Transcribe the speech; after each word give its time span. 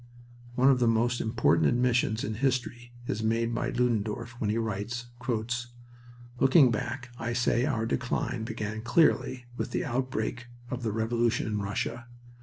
One 0.55 0.71
of 0.71 0.79
the 0.79 0.87
most 0.87 1.21
important 1.21 1.67
admissions 1.67 2.23
in 2.23 2.33
history 2.33 2.91
is 3.05 3.21
made 3.21 3.53
by 3.53 3.69
Ludendorff 3.69 4.31
when 4.41 4.49
he 4.49 4.57
writes: 4.57 5.05
"Looking 6.39 6.71
back, 6.71 7.11
I 7.19 7.33
say 7.33 7.65
our 7.67 7.85
decline 7.85 8.43
began 8.43 8.81
clearly 8.81 9.45
with 9.57 9.69
the 9.69 9.85
outbreak 9.85 10.47
of 10.71 10.81
the 10.81 10.91
revolution 10.91 11.45
in 11.45 11.59
Russia. 11.61 12.07